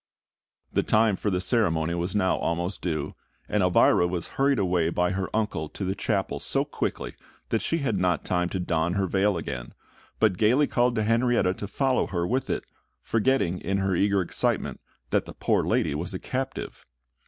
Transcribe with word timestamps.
The 0.73 0.81
time 0.81 1.15
for 1.15 1.29
the 1.29 1.39
ceremony 1.39 1.93
was 1.93 2.15
now 2.15 2.35
almost 2.37 2.81
due; 2.81 3.13
and 3.47 3.61
Elvira 3.61 4.07
was 4.07 4.29
hurried 4.29 4.57
away 4.57 4.89
by 4.89 5.11
her 5.11 5.29
uncle 5.31 5.69
to 5.69 5.85
the 5.85 5.93
chapel 5.93 6.39
so 6.39 6.65
quickly 6.65 7.13
that 7.49 7.61
she 7.61 7.77
had 7.85 7.97
not 7.99 8.25
time 8.25 8.49
to 8.49 8.59
don 8.59 8.93
her 8.93 9.05
veil 9.05 9.37
again, 9.37 9.75
but 10.19 10.39
gaily 10.39 10.65
called 10.65 10.95
to 10.95 11.03
Henrietta 11.03 11.53
to 11.53 11.67
follow 11.67 12.07
her 12.07 12.25
with 12.25 12.49
it, 12.49 12.65
forgetting 13.03 13.59
in 13.59 13.77
her 13.77 13.95
eager 13.95 14.21
excitement 14.21 14.79
that 15.11 15.25
the 15.25 15.33
poor 15.33 15.63
lady 15.63 15.93
was 15.93 16.15
a 16.15 16.19
captive. 16.19 16.87